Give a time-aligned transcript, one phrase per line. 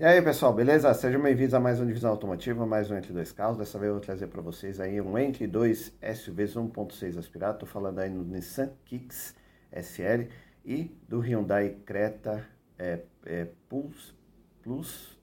[0.00, 0.94] E aí pessoal, beleza?
[0.94, 3.58] Sejam bem-vindos a mais um Divisão Automotiva, mais um Entre Dois Carros.
[3.58, 7.56] Dessa vez eu vou trazer para vocês aí um Entre Dois SUVs 1.6 aspirado.
[7.56, 9.36] Estou falando aí no Nissan Kicks
[9.70, 10.30] SL
[10.64, 12.42] e do Hyundai Creta
[12.78, 14.14] é, é, Pulse,
[14.62, 15.20] Plus,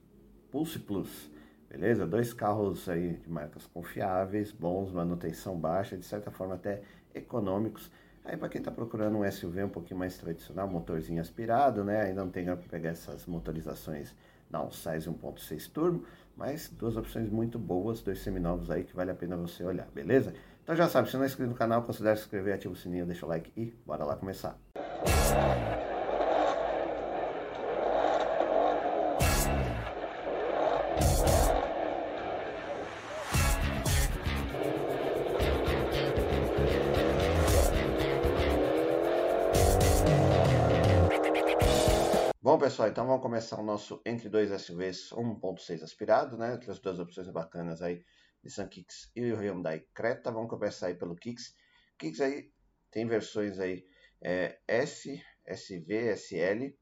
[0.51, 1.31] Pulse Plus.
[1.67, 2.05] Beleza?
[2.05, 6.83] Dois carros aí de marcas confiáveis, bons, manutenção baixa, de certa forma até
[7.15, 7.91] econômicos.
[8.23, 12.01] Aí para quem está procurando um SUV um pouquinho mais tradicional, motorzinho aspirado, né?
[12.03, 14.13] Ainda não tem para pegar essas motorizações
[14.49, 19.35] downsize 1.6 turbo, mas duas opções muito boas, dois seminovos aí que vale a pena
[19.35, 20.33] você olhar, beleza?
[20.63, 23.05] Então já sabe, se não é inscrito no canal, considere se inscrever, ativa o sininho,
[23.05, 24.57] deixa o like e bora lá começar.
[24.75, 25.86] Bom,
[42.67, 46.59] pessoal, então vamos começar o nosso entre dois SUVs 1.6 aspirado, né?
[46.67, 48.03] As duas opções bacanas aí,
[48.43, 50.33] Nissan Kicks e o Hyundai Creta.
[50.33, 51.55] Vamos começar aí pelo Kicks.
[51.97, 52.51] Kicks aí
[52.91, 53.87] tem versões aí
[54.21, 56.75] é, S, SV, SL,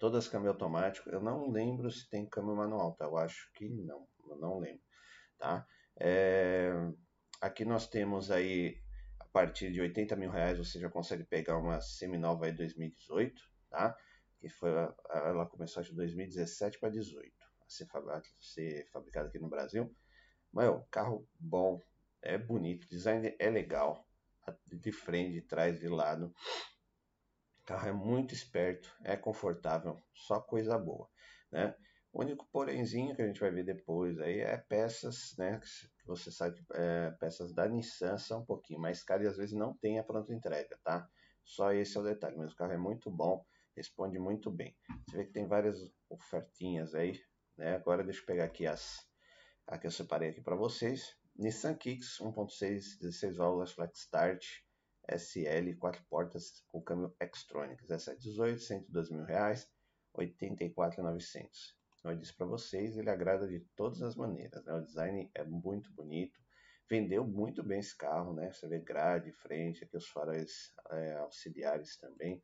[0.00, 1.08] todas câmbio automático.
[1.10, 3.04] Eu não lembro se tem câmbio manual, tá?
[3.04, 4.82] Eu acho que não, eu não lembro,
[5.38, 5.64] tá?
[5.96, 6.72] É,
[7.40, 8.82] aqui nós temos aí
[9.20, 13.96] a partir de 80 mil reais você já consegue pegar uma seminova aí 2018, tá?
[14.42, 14.70] Que foi
[15.08, 17.32] ela começou em 2017 para 2018
[17.64, 19.94] a ser, a ser fabricada aqui no Brasil.
[20.52, 21.80] Mas o carro bom,
[22.20, 24.04] é bonito, design é legal,
[24.66, 26.34] de frente, de trás, de lado.
[27.60, 31.08] O carro é muito esperto, é confortável, só coisa boa,
[31.52, 31.74] né?
[32.12, 35.60] O único porémzinho que a gente vai ver depois aí é peças, né?
[36.04, 39.54] Você sabe que é, peças da Nissan são um pouquinho mais caras e às vezes
[39.54, 41.08] não tem a pronta entrega, tá?
[41.44, 43.42] Só esse é o detalhe, mas o carro é muito bom
[43.76, 44.76] responde muito bem.
[45.08, 45.78] Você vê que tem várias
[46.08, 47.20] ofertinhas aí,
[47.56, 47.74] né?
[47.74, 49.06] Agora deixa eu pegar aqui as
[49.66, 51.16] a que eu separei aqui para vocês.
[51.36, 54.44] Nissan Kicks 1.6 16 válvulas Flex Start
[55.08, 57.90] SL 4 portas com câmbio Xtronics.
[57.90, 59.68] Essa é 18, 102 mil reais,
[60.14, 61.76] 84,900.
[62.00, 64.64] Como eu disse para vocês, ele agrada de todas as maneiras.
[64.64, 64.74] Né?
[64.74, 66.40] O design é muito bonito,
[66.88, 68.52] vendeu muito bem esse carro, né?
[68.52, 72.42] Você vê grade, frente, aqui os faróis é, auxiliares também.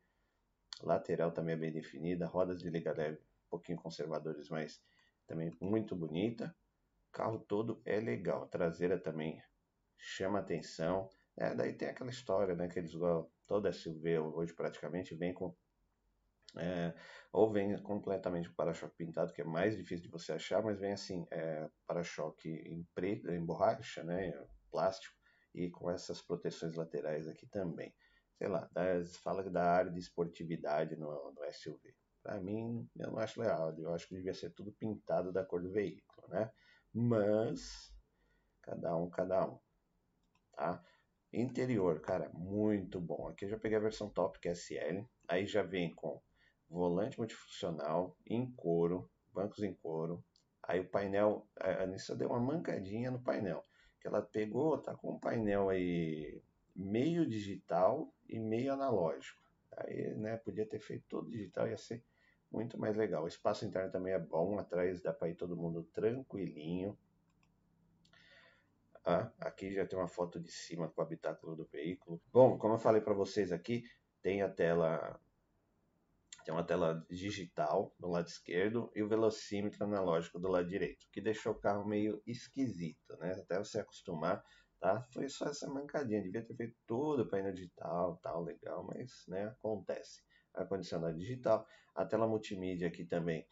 [0.81, 4.81] Lateral também é bem definida, rodas de liga leve, um pouquinho conservadores, mas
[5.27, 6.55] também muito bonita.
[7.11, 9.41] Carro todo é legal, traseira também
[9.97, 11.09] chama atenção.
[11.35, 12.93] É, daí tem aquela história, né, que eles
[13.45, 15.55] toda SUV hoje praticamente vem com
[16.57, 16.95] é,
[17.31, 20.93] ou vem completamente com para-choque pintado, que é mais difícil de você achar, mas vem
[20.93, 24.33] assim, é, para-choque em preto, em borracha, né,
[24.71, 25.15] plástico,
[25.53, 27.93] e com essas proteções laterais aqui também
[28.39, 31.93] sei lá, das, fala da área de esportividade no, no SUV.
[32.23, 33.77] Para mim, eu não acho legal.
[33.77, 36.49] Eu acho que devia ser tudo pintado da cor do veículo, né?
[36.93, 37.93] Mas,
[38.61, 39.59] cada um, cada um.
[40.53, 40.81] Tá?
[41.33, 43.27] Interior, cara, muito bom.
[43.27, 45.03] Aqui eu já peguei a versão top, que é SL.
[45.27, 46.21] Aí já vem com
[46.69, 50.23] volante multifuncional em couro, bancos em couro.
[50.63, 53.65] Aí o painel, a Nissan deu uma mancadinha no painel.
[53.99, 56.41] Que ela pegou, tá com um painel aí
[56.73, 59.41] meio digital e meio analógico.
[59.77, 62.03] Aí, né, podia ter feito todo digital, ia ser
[62.51, 63.23] muito mais legal.
[63.23, 66.97] O espaço interno também é bom, atrás dá para ir todo mundo tranquilinho.
[69.05, 72.21] Ah, aqui já tem uma foto de cima com o habitáculo do veículo.
[72.31, 73.83] Bom, como eu falei para vocês aqui,
[74.21, 75.19] tem a tela
[76.43, 81.21] tem uma tela digital do lado esquerdo e o velocímetro analógico do lado direito, que
[81.21, 83.33] deixou o carro meio esquisito, né?
[83.33, 84.43] Até você acostumar,
[84.79, 85.01] tá?
[85.13, 90.23] Foi só essa mancadinha, devia ter feito tudo painel digital, tal, legal, mas, né, acontece.
[90.53, 93.45] Ar-condicionado digital, a tela multimídia aqui também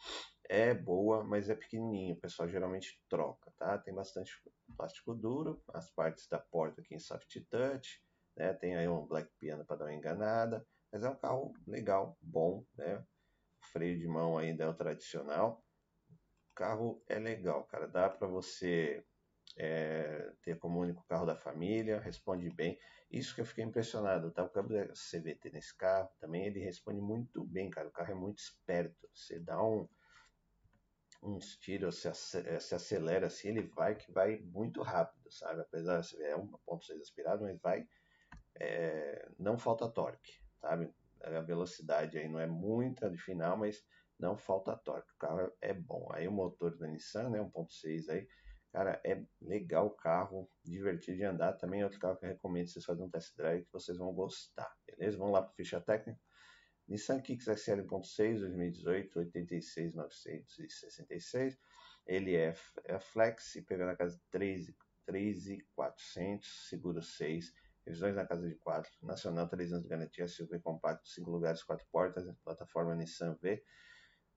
[0.49, 3.77] é boa, mas é pequenininho, o pessoal geralmente troca, tá?
[3.77, 4.31] Tem bastante
[4.75, 8.01] plástico duro, as partes da porta aqui em soft touch,
[8.35, 8.53] né?
[8.53, 12.65] Tem aí um black piano para dar uma enganada, mas é um carro legal, bom,
[12.75, 12.97] né?
[13.61, 15.63] O freio de mão ainda é o tradicional.
[16.09, 19.05] O carro é legal, cara, dá para você
[19.55, 22.77] é, ter como único carro da família, responde bem.
[23.09, 24.43] Isso que eu fiquei impressionado, tá?
[24.43, 27.87] O câmbio da CVT nesse carro também ele responde muito bem, cara.
[27.87, 29.09] O carro é muito esperto.
[29.13, 29.87] Você dá um
[31.23, 35.61] uns tiros, se, se acelera assim, ele vai que vai muito rápido, sabe?
[35.61, 37.87] Apesar de ser 1.6 aspirado, mas vai,
[38.55, 40.93] é, não falta torque, sabe?
[41.23, 43.83] A velocidade aí não é muita de final, mas
[44.19, 45.11] não falta torque.
[45.13, 46.07] O carro é bom.
[46.11, 48.27] Aí o motor da Nissan, né, 1.6 aí,
[48.77, 51.53] Cara, é legal o carro, divertido de andar.
[51.53, 54.13] Também é outro carro que eu recomendo vocês fazerem um test drive que vocês vão
[54.13, 55.17] gostar, beleza?
[55.17, 56.21] Vamos lá para ficha técnica.
[56.87, 61.57] Nissan Kicks SL 1.6 2018, 86.966.
[62.05, 62.53] Ele é,
[62.83, 64.21] é flex, IPVA na casa de
[65.07, 67.51] 13,400, seguro 6,
[67.83, 71.83] revisões na casa de 4, nacional 3 anos de garantia, SUV compacto, 5 lugares, 4
[71.91, 73.59] portas, plataforma Nissan V.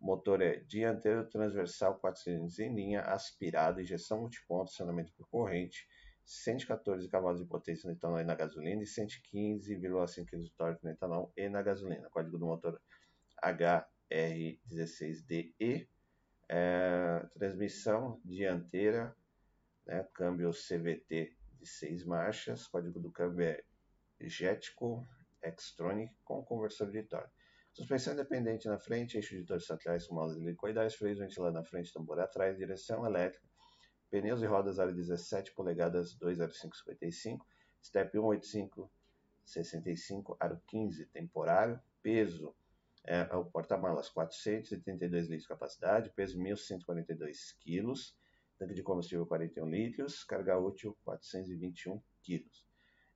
[0.00, 5.86] Motor é dianteiro transversal 4 cilindros em linha, aspirado, injeção multiponto, acionamento por corrente,
[6.24, 10.90] 114 cavalos de potência no etanol e na gasolina e 115,5 kg de torque no
[10.90, 12.08] etanol e na gasolina.
[12.08, 12.80] Código do motor
[13.44, 15.86] HR16DE.
[16.52, 19.14] É, transmissão dianteira,
[19.86, 22.66] né, câmbio CVT de 6 marchas.
[22.66, 23.62] Código do câmbio é
[24.20, 25.06] Jetco
[25.58, 27.39] Xtronic com conversor de torque.
[27.72, 31.92] Suspensão independente na frente, eixo de torres atrás com molas helicoidais, freios ventilados na frente,
[31.92, 33.50] tambor atrás, direção elétrica
[34.10, 37.46] Pneus e rodas aro 17 polegadas 20555,
[37.80, 38.92] step 185
[39.44, 42.54] 65 aro 15 temporário, peso
[43.04, 48.16] é o porta-malas 432 litros de capacidade, peso 1142 quilos,
[48.58, 52.66] tanque de combustível 41 litros, carga útil 421 quilos.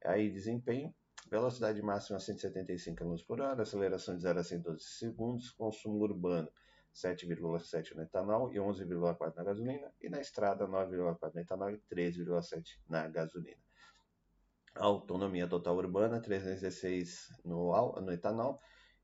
[0.05, 0.95] Aí desempenho,
[1.27, 6.49] velocidade máxima 175 km por hora, aceleração de 0 a 112 segundos, consumo urbano
[6.95, 12.79] 7,7 no etanol e 11,4 na gasolina, e na estrada 9,4 no etanol e 13,7
[12.89, 13.59] na gasolina.
[14.77, 18.61] autonomia total urbana 316 no, no etanol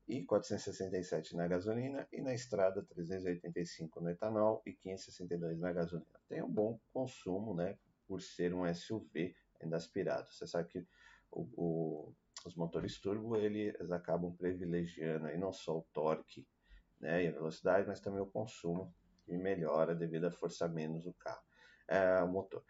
[0.07, 6.19] e 467 na gasolina, e na estrada 385 no etanol e 562 na gasolina.
[6.27, 7.77] Tem um bom consumo, né,
[8.07, 10.31] por ser um SUV ainda aspirado.
[10.31, 10.87] Você sabe que
[11.31, 16.47] o, o, os motores turbo eles acabam privilegiando aí não só o torque
[16.99, 18.93] né, e a velocidade, mas também o consumo,
[19.23, 21.41] que melhora devido a forçar menos o carro.
[21.87, 22.63] É, o motor.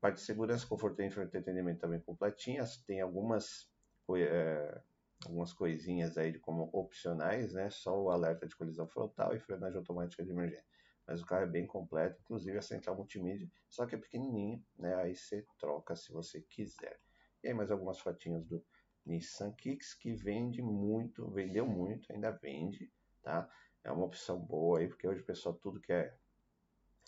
[0.00, 2.76] Parte de segurança, conforto e entretenimento também completinhas.
[2.78, 3.70] Tem algumas,
[4.16, 4.80] é,
[5.24, 7.70] algumas coisinhas aí de como opcionais, né?
[7.70, 10.66] Só o alerta de colisão frontal e frenagem automática de emergência.
[11.06, 14.94] Mas o carro é bem completo, inclusive a central multimídia, só que é pequenininha, né?
[14.96, 16.98] Aí você troca se você quiser.
[17.42, 18.64] E aí mais algumas fotinhas do
[19.04, 22.92] Nissan Kicks que vende muito, vendeu muito, ainda vende,
[23.22, 23.48] tá?
[23.84, 26.16] é uma opção boa aí, porque hoje o pessoal tudo quer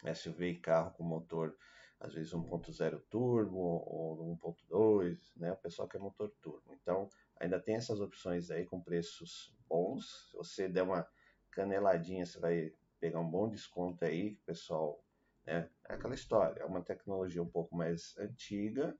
[0.04, 1.56] SUV e carro com motor,
[2.00, 5.52] às vezes 1.0 turbo ou 1.2, né?
[5.52, 6.74] O pessoal quer motor turbo.
[6.74, 7.08] Então,
[7.40, 10.30] ainda tem essas opções aí com preços bons.
[10.30, 11.06] Se você der uma
[11.50, 15.02] caneladinha, você vai pegar um bom desconto aí, pessoal,
[15.46, 15.70] né?
[15.88, 18.98] É aquela história, é uma tecnologia um pouco mais antiga,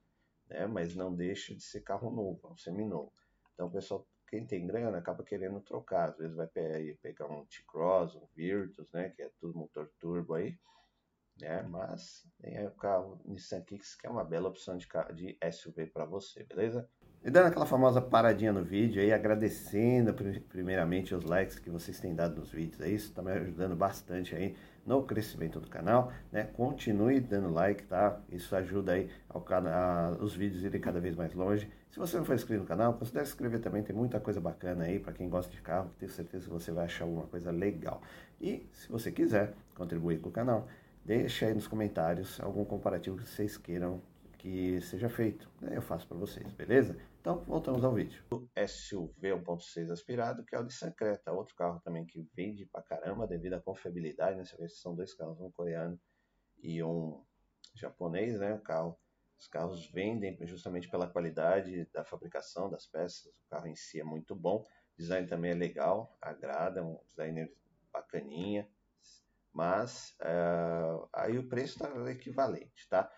[0.49, 0.67] né?
[0.67, 3.13] Mas não deixa de ser carro novo, é um seminovo.
[3.55, 6.11] Então, o pessoal quem tem grana acaba querendo trocar.
[6.11, 9.11] Às vezes vai pegar um T-Cross, um Virtus, né?
[9.11, 10.59] Que é tudo motor turbo aí.
[11.41, 11.63] Né?
[11.63, 16.45] Mas tem o carro Nissan Kicks, que é uma bela opção de SUV para você,
[16.45, 16.89] beleza?
[17.25, 20.13] E dando aquela famosa paradinha no vídeo aí, agradecendo
[20.47, 24.37] primeiramente os likes que vocês têm dado nos vídeos aí, isso está me ajudando bastante
[24.37, 24.55] aí
[24.85, 26.45] no crescimento do canal, né?
[26.45, 28.21] Continue dando like, tá?
[28.29, 31.67] Isso ajuda aí ao canal, os vídeos irem cada vez mais longe.
[31.91, 34.85] Se você não for inscrito no canal, considere se inscrever também, tem muita coisa bacana
[34.85, 38.03] aí para quem gosta de carro, tenho certeza que você vai achar alguma coisa legal.
[38.39, 40.69] E se você quiser contribuir com o canal,
[41.03, 44.03] deixe aí nos comentários algum comparativo que vocês queiram
[44.37, 45.49] que seja feito.
[45.63, 46.95] Eu faço para vocês, beleza?
[47.25, 48.23] Então, voltamos ao vídeo.
[48.31, 52.83] O SUV 1.6 aspirado, que é o de Creta, outro carro também que vende pra
[52.83, 54.45] caramba devido à confiabilidade, né?
[54.45, 55.99] Você vê que são dois carros, um coreano
[56.63, 57.25] e um
[57.75, 58.53] japonês, né?
[58.53, 59.01] O carro,
[59.39, 64.05] os carros vendem justamente pela qualidade da fabricação das peças, o carro em si é
[64.05, 64.67] muito bom, o
[64.99, 67.51] design também é legal, agrada, um designer
[67.91, 68.69] bacaninha,
[69.51, 73.11] mas uh, aí o preço está equivalente, tá?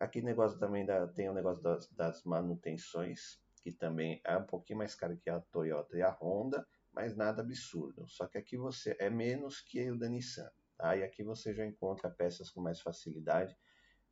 [0.00, 4.78] Aqui negócio também da, tem o negócio das, das manutenções, que também é um pouquinho
[4.78, 8.06] mais caro que a Toyota e a Honda, mas nada absurdo.
[8.08, 10.50] Só que aqui você é menos que o da Nissan.
[10.76, 10.96] Tá?
[10.96, 13.56] E aqui você já encontra peças com mais facilidade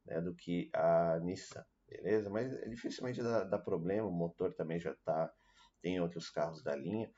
[0.06, 2.30] né, do que a Nissan, beleza?
[2.30, 5.32] Mas dificilmente dá, dá problema, o motor também já está
[5.82, 7.10] tem outros carros da linha,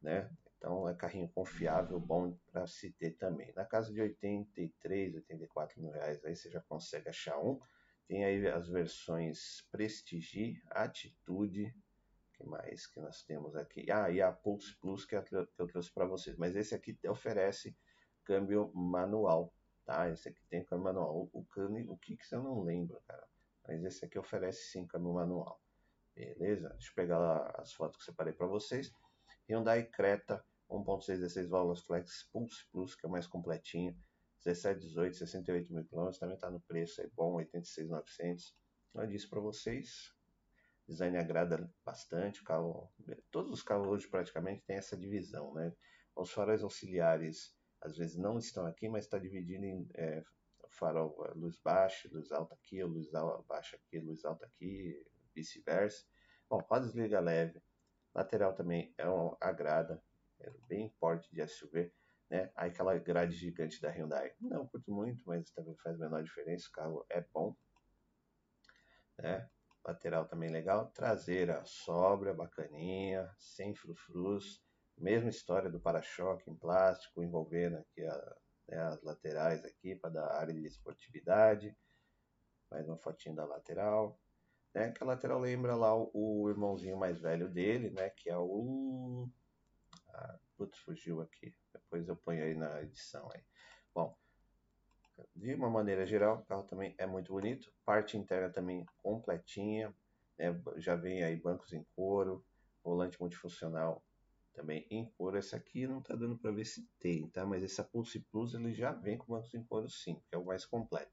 [0.00, 0.30] né?
[0.56, 3.52] Então é carrinho confiável, bom para se ter também.
[3.54, 7.58] Na casa de 83, 84 mil reais aí você já consegue achar um.
[8.12, 11.74] Tem aí as versões Prestige, Atitude,
[12.34, 13.90] que mais que nós temos aqui?
[13.90, 16.36] Ah, e a Pulse Plus que eu trouxe para vocês.
[16.36, 17.74] Mas esse aqui oferece
[18.22, 19.50] câmbio manual,
[19.86, 20.10] tá?
[20.10, 21.30] Esse aqui tem câmbio manual.
[21.32, 23.26] O, câmbio, o que que eu não lembro, cara.
[23.66, 25.58] Mas esse aqui oferece sim câmbio manual.
[26.14, 26.68] Beleza?
[26.68, 28.92] Deixa eu pegar lá as fotos que separei para vocês.
[29.48, 33.98] Hyundai Creta 1.6 16 válvulas Flex Pulse Plus, que é mais completinho.
[34.44, 38.54] 17, 18, 68 mil quilômetros, também está no preço aí bom, 86,900.
[38.94, 40.12] Eu disse para vocês,
[40.86, 42.42] design agrada bastante.
[42.42, 42.92] Carro,
[43.30, 45.72] todos os carros hoje praticamente têm essa divisão, né?
[46.14, 50.22] Os faróis auxiliares às vezes não estão aqui, mas está dividido em é,
[50.70, 53.10] farol luz baixa, luz alta aqui, luz
[53.48, 56.04] baixa aqui, luz alta aqui, vice-versa.
[56.48, 57.62] Bom, roda desliga leve,
[58.14, 60.02] lateral também é um agrada,
[60.40, 61.92] é bem porte de SUV,
[62.32, 62.50] né?
[62.56, 67.06] Aquela grade gigante da Hyundai, não curto muito, mas também faz menor diferença, o carro
[67.10, 67.54] é bom,
[69.18, 69.46] né?
[69.84, 74.64] Lateral também legal, traseira sóbria, bacaninha, sem frufrus,
[74.96, 78.36] mesma história do para-choque em plástico, envolvendo aqui a,
[78.68, 81.76] né, as laterais aqui para dar área de esportividade.
[82.70, 84.18] Mais uma fotinha da lateral.
[84.72, 88.08] Né, que a lateral lembra lá o, o, irmãozinho mais velho dele, né?
[88.08, 89.28] Que é o...
[90.14, 91.54] Ah, putz, fugiu aqui.
[91.92, 93.42] Depois eu ponho aí na edição aí.
[93.94, 94.16] Bom,
[95.36, 97.70] de uma maneira geral, o carro também é muito bonito.
[97.84, 99.94] Parte interna também completinha.
[100.38, 102.42] Né, já vem aí bancos em couro,
[102.82, 104.02] volante multifuncional
[104.54, 105.36] também em couro.
[105.36, 107.44] Essa aqui não está dando para ver se tem, tá?
[107.44, 110.46] Mas essa Pulse Plus ele já vem com bancos em couro sim, que é o
[110.46, 111.12] mais completo.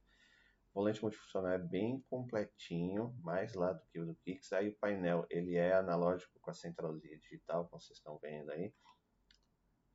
[0.73, 4.53] Volante multifuncional é bem completinho, mais lá do que o do Kicks.
[4.53, 8.73] Aí o painel ele é analógico com a centralzinha digital, como vocês estão vendo aí.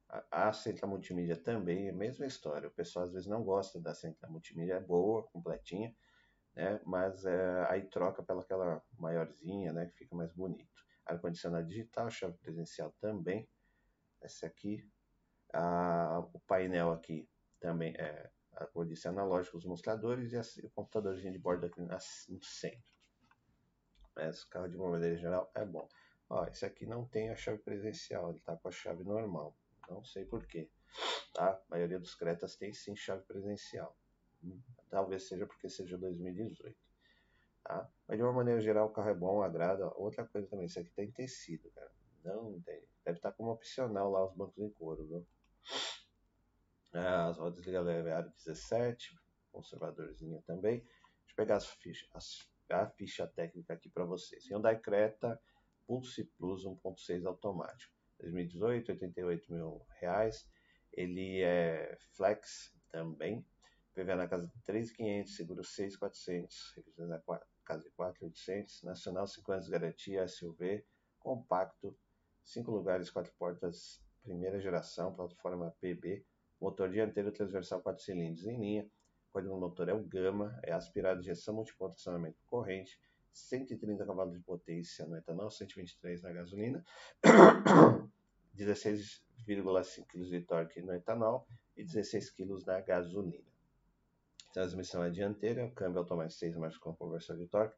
[0.09, 2.69] A, a central multimídia também é a mesma história.
[2.69, 5.95] O pessoal às vezes não gosta da central multimídia, é boa, completinha,
[6.55, 6.81] né?
[6.85, 9.87] Mas é, aí troca pela aquela maiorzinha, né?
[9.87, 13.49] Que fica mais bonito ar-condicionado digital, chave presencial também.
[14.21, 14.89] Essa aqui,
[15.53, 17.29] a, o painel aqui
[17.61, 18.31] também é,
[18.73, 22.83] como disse, analógico, os mostradores e, o computadorzinho de bordo aqui no centro.
[24.17, 25.89] Esse carro de uma maneira geral é bom.
[26.29, 29.57] Ó, esse aqui não tem a chave presencial, ele está com a chave normal.
[29.89, 30.71] Não sei porquê.
[31.33, 31.51] Tá?
[31.51, 33.97] A maioria dos Cretas tem sim chave presencial.
[34.91, 36.77] Talvez seja porque seja 2018.
[37.65, 37.91] Tá?
[38.07, 39.87] Mas de uma maneira geral o carro é bom, agrada.
[39.97, 41.91] Outra coisa também, isso aqui tem tecido, cara.
[42.23, 42.83] Não tem.
[43.05, 45.27] Deve estar como opcional lá os bancos em couro, viu?
[46.93, 49.19] as rodas leve aro 17,
[49.51, 50.79] conservadorzinha também.
[50.79, 54.47] Deixa eu pegar as fichas, as, a ficha técnica aqui para vocês.
[54.49, 55.41] Hyundai Creta
[55.87, 57.93] Pulse Plus 1.6 automático.
[58.21, 60.49] 2018, 88 mil reais.
[60.93, 63.45] Ele é flex também.
[63.95, 67.23] PVA na casa de 3.500, seguro 6.400, revisões na
[67.65, 70.85] casa de 4.800, nacional 5 anos de garantia, SUV,
[71.21, 71.97] compacto,
[72.43, 76.25] 5 lugares, 4 portas, primeira geração, plataforma PB,
[76.61, 78.91] motor dianteiro transversal 4 cilindros em linha,
[79.31, 82.99] código motor é o Gama, é aspirado injeção multiponto acionamento corrente,
[83.35, 86.85] 130 cavalos de potência no etanol, 123 na gasolina,
[88.57, 93.53] 16,5 kg de torque no etanol e 16 kg na gasolina.
[94.53, 97.77] Transmissão é dianteira, câmbio automático 6 marchas com conversor de torque.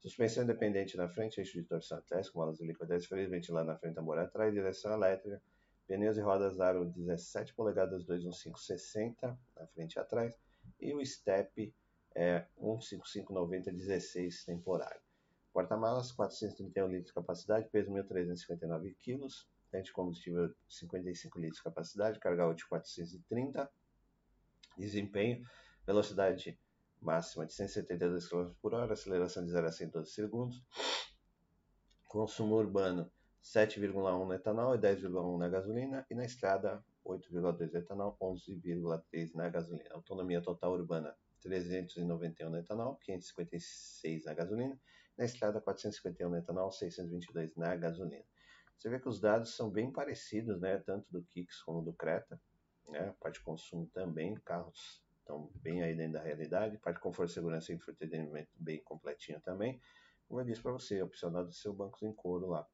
[0.00, 3.94] Suspensão independente na frente, eixo de torção atlético, molas de liquidez freio, ventilado na frente,
[3.94, 5.40] tambor atrás, direção elétrica.
[5.86, 10.36] Pneus e rodas aro 17 polegadas 21560 na frente e atrás.
[10.80, 11.72] E o step
[12.14, 12.44] é
[12.80, 15.00] 15590 16 temporário.
[15.52, 19.26] Porta-malas 431 litros de capacidade, peso 1.359 kg.
[19.70, 23.70] Tanque de combustível 55 litros de capacidade, carga útil 430.
[24.76, 25.44] Desempenho
[25.86, 26.58] velocidade
[27.00, 30.64] máxima de 172 km por hora, aceleração de 0 a 100 em 12 segundos,
[32.08, 33.10] consumo urbano
[33.42, 33.92] 7,1
[34.26, 39.90] no etanol e 10,1 na gasolina, e na estrada 8,2 no etanol, 11,3 na gasolina.
[39.92, 41.16] Autonomia total urbana
[41.46, 44.80] 391 no etanol, 556 na gasolina,
[45.16, 48.24] na estrada 451 no etanol, 622 na gasolina.
[48.76, 52.40] Você vê que os dados são bem parecidos, né, tanto do Kicks como do Creta,
[52.88, 56.78] né, parte de consumo também, carros então, bem aí dentro da realidade.
[56.78, 59.80] Parte de conforto, segurança e entretenimento bem completinho também.
[60.28, 62.64] Como eu disse para você, opcional do seu banco em couro lá.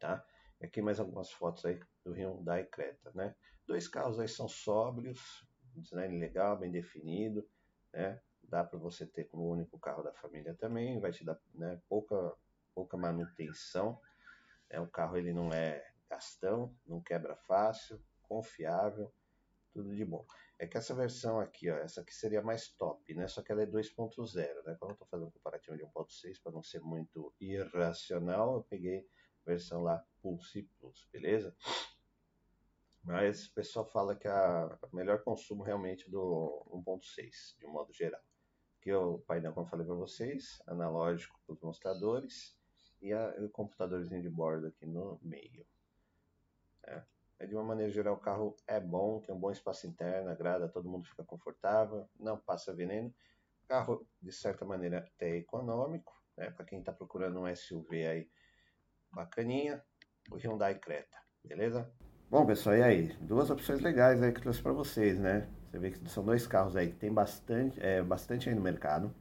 [0.00, 0.26] Tá?
[0.60, 3.34] E aqui mais algumas fotos aí do Hyundai Creta, né?
[3.64, 5.46] Dois carros aí são sóbrios,
[5.80, 7.48] design legal, bem definido,
[7.92, 8.20] né?
[8.42, 12.32] Dá para você ter como único carro da família também, vai te dar né, pouca,
[12.74, 14.00] pouca manutenção.
[14.70, 19.12] É, o carro ele não é gastão, não quebra fácil, confiável,
[19.72, 20.24] tudo de bom.
[20.58, 23.28] É que essa versão aqui, ó, essa aqui seria mais top, né?
[23.28, 24.76] Só que ela é 2.0, né?
[24.78, 29.06] Quando eu estou fazendo comparativo de 1.6, para não ser muito irracional, eu peguei
[29.44, 31.54] a versão lá Pulse Plus, beleza?
[33.06, 38.20] Mas o pessoal fala que a melhor consumo realmente do 1.6, de um modo geral.
[38.84, 42.56] É o painel, como eu falei para vocês, analógico para os mostradores
[43.02, 45.66] e a, o computadorzinho de bordo aqui no meio.
[46.84, 47.02] É.
[47.46, 50.88] De uma maneira geral, o carro é bom, tem um bom espaço interno, agrada, todo
[50.88, 53.12] mundo fica confortável, não passa veneno.
[53.66, 56.50] Carro, de certa maneira, até econômico, né?
[56.50, 58.30] Para quem está procurando um SUV aí
[59.10, 59.84] bacaninha,
[60.30, 61.92] o Hyundai Creta, beleza?
[62.28, 63.16] Bom, pessoal, e aí?
[63.20, 65.46] Duas opções legais aí que eu trouxe para vocês, né?
[65.70, 69.14] Você vê que são dois carros aí que tem bastante, é, bastante aí no mercado.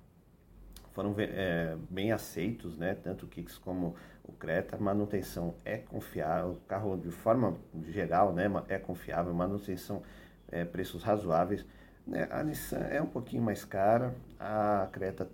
[0.92, 2.96] Foram é, bem aceitos, né?
[2.96, 4.76] Tanto o Kicks como o Creta.
[4.78, 6.54] Manutenção é confiável.
[6.54, 7.56] O carro, de forma
[7.90, 8.46] geral, né?
[8.68, 9.32] É confiável.
[9.36, 10.02] Manutenção,
[10.48, 11.64] é, preços razoáveis.
[12.08, 12.28] Né?
[12.32, 14.16] A Nissan é um pouquinho mais cara.
[14.40, 15.30] A Creta,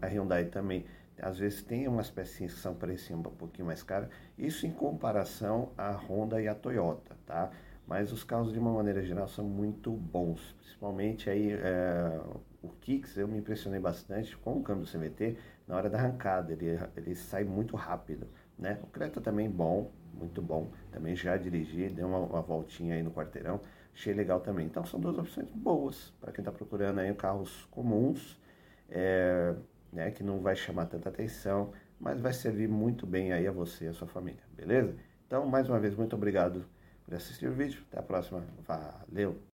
[0.00, 0.86] a Hyundai também
[1.22, 5.70] às vezes tem umas pecinhas que são precinho um pouquinho mais caras, isso em comparação
[5.78, 7.50] à Honda e à Toyota, tá?
[7.86, 12.20] Mas os carros de uma maneira geral são muito bons, principalmente aí é,
[12.60, 15.36] o Kicks eu me impressionei bastante com o câmbio CVT
[15.66, 18.26] na hora da arrancada, ele, ele sai muito rápido,
[18.58, 18.80] né?
[18.82, 23.12] O Creta também bom, muito bom, também já dirigi, deu uma, uma voltinha aí no
[23.12, 23.60] quarteirão,
[23.94, 24.66] achei legal também.
[24.66, 28.40] Então são duas opções boas para quem está procurando aí carros comuns,
[28.88, 29.54] é,
[29.92, 33.84] né, que não vai chamar tanta atenção, mas vai servir muito bem aí a você
[33.84, 34.96] e a sua família, beleza?
[35.26, 36.64] Então, mais uma vez, muito obrigado
[37.04, 37.82] por assistir o vídeo.
[37.90, 38.44] Até a próxima.
[38.66, 39.51] Valeu!